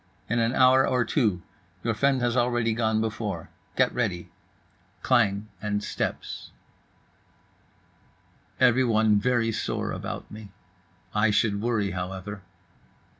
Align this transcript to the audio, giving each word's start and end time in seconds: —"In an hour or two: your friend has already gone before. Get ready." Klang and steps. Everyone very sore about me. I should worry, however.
—"In 0.27 0.39
an 0.39 0.55
hour 0.55 0.87
or 0.87 1.05
two: 1.05 1.43
your 1.83 1.93
friend 1.93 2.21
has 2.23 2.35
already 2.35 2.73
gone 2.73 3.01
before. 3.01 3.51
Get 3.75 3.93
ready." 3.93 4.31
Klang 5.03 5.47
and 5.61 5.83
steps. 5.83 6.49
Everyone 8.59 9.19
very 9.19 9.51
sore 9.51 9.91
about 9.91 10.31
me. 10.31 10.49
I 11.13 11.29
should 11.29 11.61
worry, 11.61 11.91
however. 11.91 12.41